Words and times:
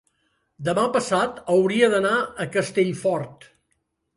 Demà 0.69 0.85
passat 0.95 1.37
hauria 1.57 1.91
d'anar 1.97 2.15
a 2.17 2.49
Castellfort. 2.57 3.47